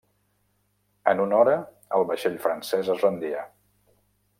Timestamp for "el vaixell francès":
1.99-2.91